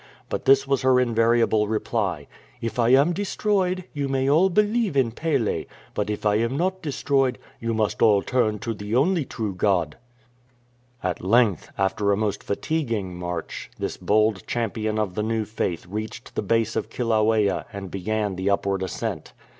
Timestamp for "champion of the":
14.47-15.21